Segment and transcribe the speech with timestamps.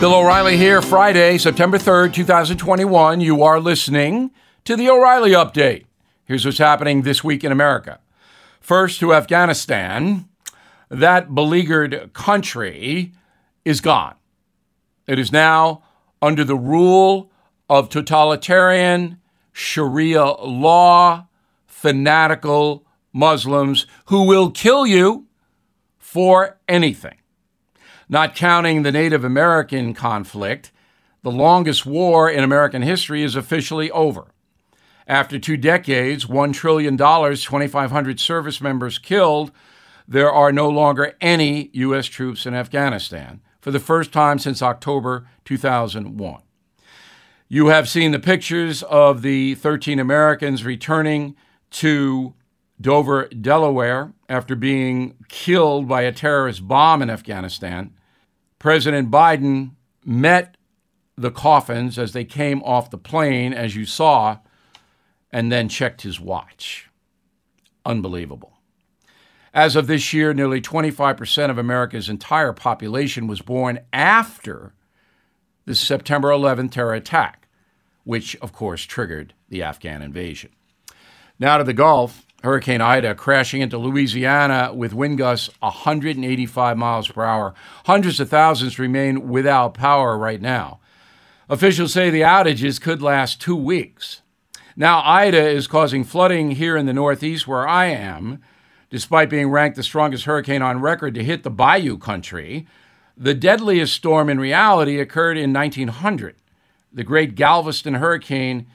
[0.00, 3.20] Bill O'Reilly here, Friday, September 3rd, 2021.
[3.20, 4.30] You are listening
[4.62, 5.86] to the O'Reilly Update.
[6.24, 7.98] Here's what's happening this week in America.
[8.60, 10.28] First, to Afghanistan.
[10.88, 13.12] That beleaguered country
[13.64, 14.14] is gone.
[15.08, 15.82] It is now
[16.22, 17.32] under the rule
[17.68, 19.18] of totalitarian
[19.52, 21.26] Sharia law,
[21.66, 25.26] fanatical Muslims who will kill you
[25.98, 27.18] for anything.
[28.08, 30.72] Not counting the Native American conflict,
[31.22, 34.28] the longest war in American history is officially over.
[35.06, 39.50] After two decades, $1 trillion, 2,500 service members killed,
[40.06, 42.06] there are no longer any U.S.
[42.06, 46.42] troops in Afghanistan for the first time since October 2001.
[47.48, 51.36] You have seen the pictures of the 13 Americans returning
[51.72, 52.34] to
[52.80, 57.92] Dover, Delaware, after being killed by a terrorist bomb in Afghanistan.
[58.58, 59.72] President Biden
[60.04, 60.56] met
[61.16, 64.38] the coffins as they came off the plane, as you saw,
[65.32, 66.88] and then checked his watch.
[67.84, 68.54] Unbelievable.
[69.52, 74.74] As of this year, nearly 25% of America's entire population was born after
[75.64, 77.48] the September 11th terror attack,
[78.04, 80.50] which, of course, triggered the Afghan invasion.
[81.38, 82.24] Now to the Gulf.
[82.44, 87.52] Hurricane Ida crashing into Louisiana with wind gusts 185 miles per hour.
[87.86, 90.78] Hundreds of thousands remain without power right now.
[91.48, 94.22] Officials say the outages could last two weeks.
[94.76, 98.40] Now, Ida is causing flooding here in the Northeast where I am.
[98.90, 102.66] Despite being ranked the strongest hurricane on record to hit the Bayou country,
[103.16, 106.36] the deadliest storm in reality occurred in 1900.
[106.92, 108.68] The Great Galveston Hurricane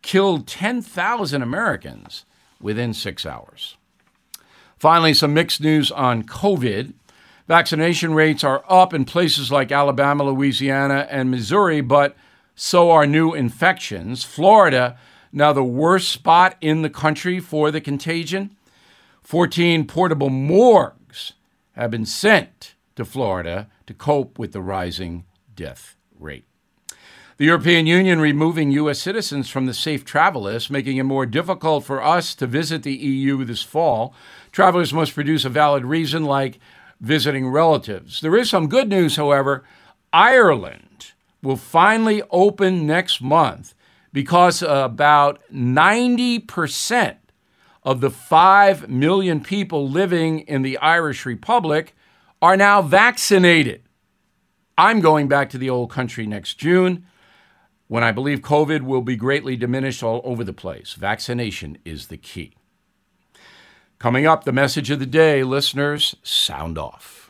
[0.00, 2.24] killed 10,000 Americans
[2.60, 3.76] within six hours.
[4.78, 6.94] Finally, some mixed news on COVID.
[7.46, 12.16] Vaccination rates are up in places like Alabama, Louisiana, and Missouri, but
[12.54, 14.22] so are new infections.
[14.22, 14.98] Florida,
[15.32, 18.56] now the worst spot in the country for the contagion.
[19.22, 21.34] 14 portable morgues
[21.72, 26.44] have been sent to Florida to cope with the rising death rate.
[27.40, 29.00] The European Union removing U.S.
[29.00, 32.92] citizens from the safe travel list, making it more difficult for us to visit the
[32.92, 34.14] EU this fall.
[34.52, 36.58] Travelers must produce a valid reason, like
[37.00, 38.20] visiting relatives.
[38.20, 39.64] There is some good news, however.
[40.12, 41.12] Ireland
[41.42, 43.72] will finally open next month
[44.12, 47.16] because about 90%
[47.84, 51.94] of the 5 million people living in the Irish Republic
[52.42, 53.80] are now vaccinated.
[54.76, 57.06] I'm going back to the old country next June
[57.90, 60.92] when I believe COVID will be greatly diminished all over the place.
[60.92, 62.54] Vaccination is the key.
[63.98, 67.29] Coming up, the message of the day, listeners, sound off.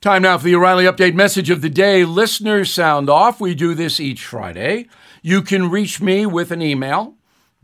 [0.00, 2.04] Time now for the O'Reilly Update message of the day.
[2.04, 3.40] Listeners sound off.
[3.40, 4.86] We do this each Friday.
[5.22, 7.16] You can reach me with an email,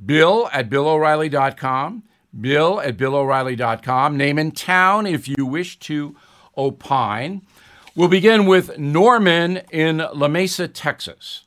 [0.05, 2.03] bill at billo'reilly.com,
[2.41, 6.17] bill at billo'reilly.com, name and town if you wish to
[6.59, 7.43] opine.
[7.94, 11.44] We'll begin with Norman in Lamesa, Texas.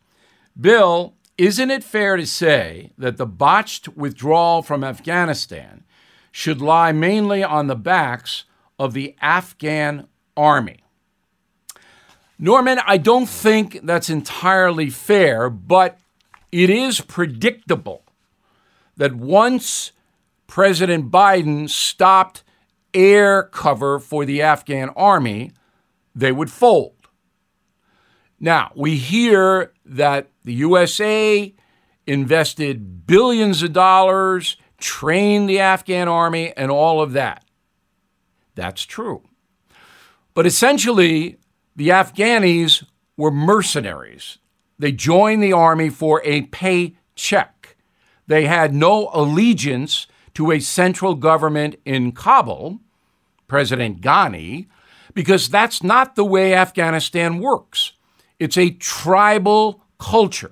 [0.57, 5.83] Bill, isn't it fair to say that the botched withdrawal from Afghanistan
[6.31, 8.45] should lie mainly on the backs
[8.79, 10.07] of the Afghan
[10.37, 10.83] army.
[12.39, 15.97] Norman, I don't think that's entirely fair, but
[16.51, 18.03] it is predictable
[18.95, 19.91] that once
[20.45, 22.43] President Biden stopped
[22.93, 25.51] air cover for the Afghan army,
[26.15, 26.93] they would fold.
[28.39, 31.53] Now, we hear that the USA
[32.05, 37.43] invested billions of dollars, trained the Afghan army, and all of that.
[38.55, 39.26] That's true.
[40.37, 41.39] But essentially,
[41.75, 42.83] The Afghanis
[43.17, 44.37] were mercenaries.
[44.77, 47.75] They joined the army for a paycheck.
[48.27, 50.05] They had no allegiance
[50.35, 52.81] to a central government in Kabul,
[53.47, 54.67] President Ghani,
[55.15, 57.93] because that's not the way Afghanistan works.
[58.37, 60.51] It's a tribal culture.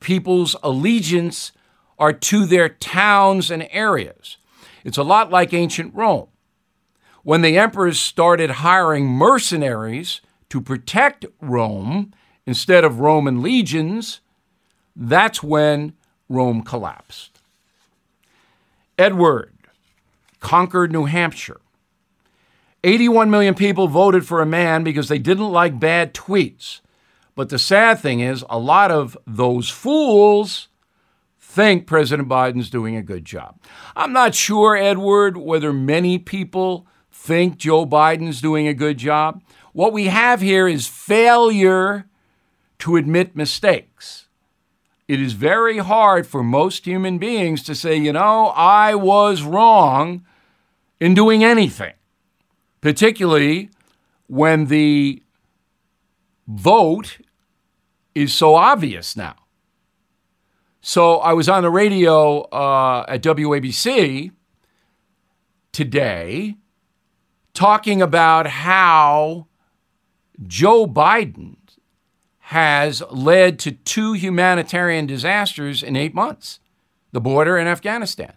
[0.00, 1.52] People's allegiance
[1.98, 4.38] are to their towns and areas.
[4.84, 6.28] It's a lot like ancient Rome.
[7.22, 12.12] When the emperors started hiring mercenaries to protect Rome
[12.46, 14.20] instead of Roman legions,
[14.96, 15.94] that's when
[16.28, 17.40] Rome collapsed.
[18.98, 19.52] Edward
[20.40, 21.60] Concord New Hampshire.
[22.84, 26.80] 81 million people voted for a man because they didn't like bad tweets.
[27.36, 30.68] But the sad thing is, a lot of those fools
[31.38, 33.60] think President Biden's doing a good job.
[33.94, 39.42] I'm not sure, Edward, whether many people think Joe Biden's doing a good job.
[39.72, 42.06] What we have here is failure
[42.80, 44.26] to admit mistakes.
[45.06, 50.24] It is very hard for most human beings to say, you know, I was wrong
[51.00, 51.94] in doing anything,
[52.80, 53.70] particularly
[54.26, 55.22] when the
[56.48, 57.18] vote
[58.14, 59.36] is so obvious now.
[60.80, 64.32] So I was on the radio uh, at WABC
[65.72, 66.56] today
[67.54, 69.46] talking about how
[70.46, 71.56] Joe Biden
[72.46, 76.60] has led to two humanitarian disasters in eight months
[77.12, 78.32] the border and Afghanistan.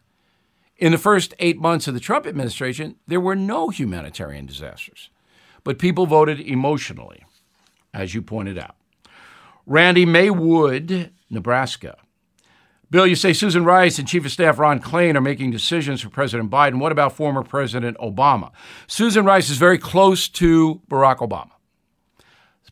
[0.77, 5.09] In the first eight months of the Trump administration, there were no humanitarian disasters,
[5.63, 7.23] but people voted emotionally,
[7.93, 8.75] as you pointed out.
[9.65, 11.97] Randy Maywood, Nebraska.
[12.91, 16.09] Bill, you say Susan Rice and Chief of Staff Ron Klain are making decisions for
[16.09, 16.79] President Biden.
[16.79, 18.51] What about former President Obama?
[18.87, 21.51] Susan Rice is very close to Barack Obama.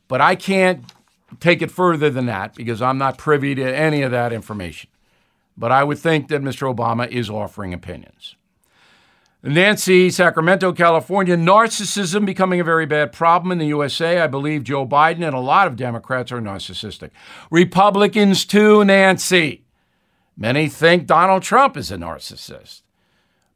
[0.08, 0.86] But I can't
[1.40, 4.90] take it further than that because I'm not privy to any of that information.
[5.58, 6.74] But I would think that Mr.
[6.74, 8.36] Obama is offering opinions.
[9.46, 14.22] Nancy, Sacramento, California, narcissism becoming a very bad problem in the USA.
[14.22, 17.10] I believe Joe Biden and a lot of Democrats are narcissistic.
[17.52, 19.63] Republicans, too, Nancy.
[20.36, 22.82] Many think Donald Trump is a narcissist.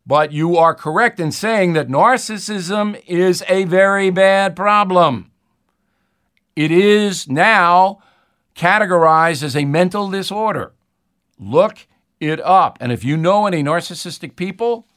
[0.05, 5.31] But you are correct in saying that narcissism is a very bad problem.
[6.55, 7.99] It is now
[8.55, 10.73] categorized as a mental disorder.
[11.37, 11.87] Look
[12.19, 12.77] it up.
[12.79, 14.87] And if you know any narcissistic people,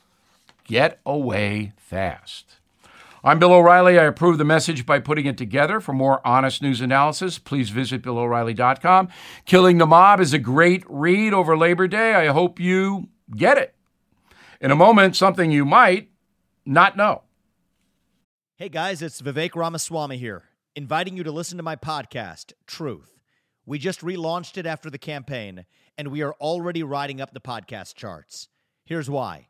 [0.64, 2.59] get away fast.
[3.22, 3.98] I'm Bill O'Reilly.
[3.98, 5.80] I approve the message by putting it together.
[5.80, 9.08] For more honest news analysis, please visit BillO'Reilly.com.
[9.44, 12.14] Killing the Mob is a great read over Labor Day.
[12.14, 13.74] I hope you get it.
[14.60, 16.10] In a moment, something you might
[16.64, 17.22] not know.
[18.56, 20.44] Hey guys, it's Vivek Ramaswamy here
[20.74, 23.18] inviting you to listen to my podcast, Truth.
[23.66, 25.66] We just relaunched it after the campaign,
[25.98, 28.48] and we are already riding up the podcast charts.
[28.84, 29.49] Here's why.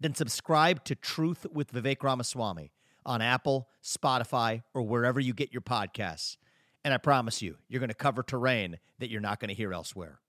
[0.00, 2.72] then subscribe to Truth with Vivek Ramaswamy
[3.06, 6.36] on Apple, Spotify, or wherever you get your podcasts.
[6.84, 9.72] And I promise you, you're going to cover terrain that you're not going to hear
[9.72, 10.20] elsewhere.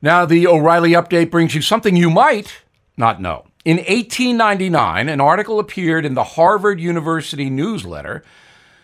[0.00, 2.62] Now, the O'Reilly update brings you something you might
[2.96, 3.46] not know.
[3.64, 8.22] In 1899, an article appeared in the Harvard University newsletter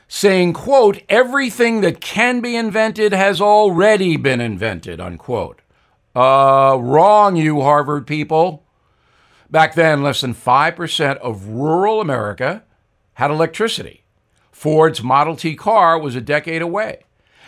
[0.08, 5.60] saying, quote, everything that can be invented has already been invented, unquote.
[6.14, 8.63] Uh, wrong, you Harvard people.
[9.54, 12.64] Back then, less than 5% of rural America
[13.12, 14.02] had electricity.
[14.50, 17.04] Ford's Model T car was a decade away.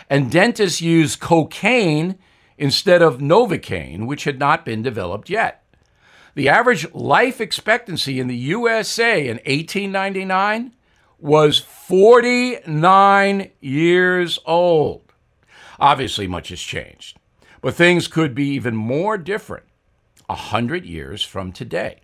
[0.09, 2.17] And dentists used cocaine
[2.57, 5.65] instead of Novocaine, which had not been developed yet.
[6.37, 10.77] The average life expectancy in the USA in 1899
[11.19, 15.13] was 49 years old.
[15.81, 17.19] Obviously, much has changed,
[17.61, 19.66] but things could be even more different
[20.29, 22.01] a hundred years from today.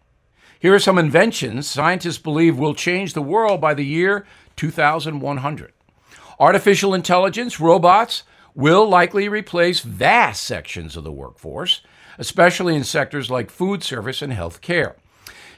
[0.59, 4.27] Here are some inventions scientists believe will change the world by the year
[4.57, 5.73] 2100.
[6.39, 8.23] Artificial intelligence, robots,
[8.55, 11.83] will likely replace vast sections of the workforce,
[12.19, 14.95] especially in sectors like food service and healthcare.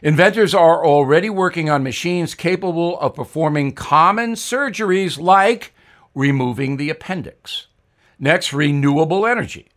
[0.03, 5.73] Inventors are already working on machines capable of performing common surgeries like
[6.15, 7.69] removing the appendix.
[8.19, 9.69] Next, renewable energy.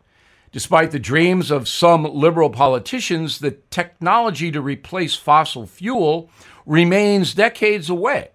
[0.52, 6.30] Despite the dreams of some liberal politicians, the technology to replace fossil fuel
[6.66, 8.30] remains decades away.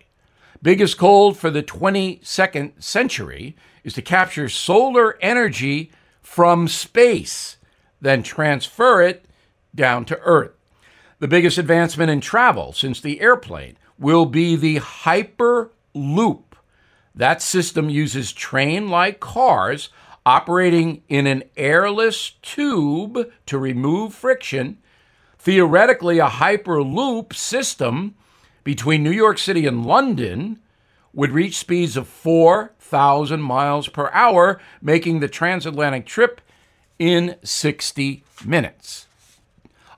[0.62, 5.90] Biggest goal for the 22nd century is to capture solar energy
[6.20, 7.56] from space,
[8.00, 9.24] then transfer it
[9.74, 10.52] down to Earth.
[11.18, 16.42] The biggest advancement in travel since the airplane will be the Hyperloop.
[17.14, 19.90] That system uses train like cars
[20.24, 24.78] operating in an airless tube to remove friction.
[25.38, 28.14] Theoretically, a Hyperloop system
[28.64, 30.60] between New York City and London
[31.12, 36.40] would reach speeds of 4,000 miles per hour, making the transatlantic trip
[36.98, 39.06] in 60 minutes.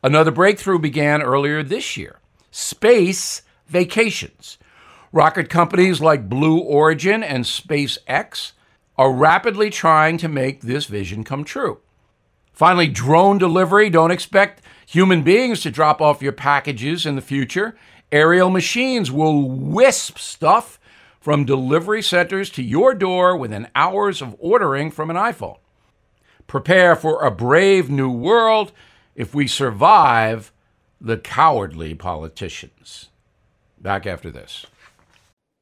[0.03, 2.19] Another breakthrough began earlier this year
[2.51, 4.59] space vacations.
[5.13, 8.53] Rocket companies like Blue Origin and SpaceX
[8.97, 11.81] are rapidly trying to make this vision come true.
[12.53, 13.91] Finally, drone delivery.
[13.91, 17.77] Don't expect human beings to drop off your packages in the future.
[18.13, 20.79] Aerial machines will wisp stuff
[21.21, 25.59] from delivery centers to your door within hours of ordering from an iPhone.
[26.47, 28.73] Prepare for a brave new world
[29.17, 30.53] if we survive
[31.01, 33.09] the cowardly politicians.
[33.81, 34.67] Back after this.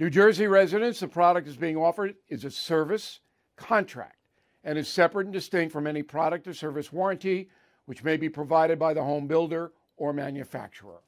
[0.00, 3.20] New Jersey residents, the product is being offered is a service
[3.56, 4.16] contract
[4.64, 7.50] and is separate and distinct from any product or service warranty,
[7.84, 11.02] which may be provided by the home builder or manufacturer.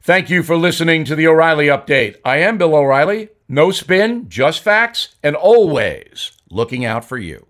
[0.00, 2.18] Thank you for listening to the O'Reilly Update.
[2.24, 3.30] I am Bill O'Reilly.
[3.48, 7.48] No spin, just facts, and always looking out for you.